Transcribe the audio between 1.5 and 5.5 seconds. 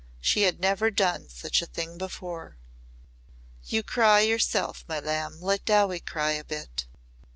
a thing before. "You cry yourself, my lamb," she said.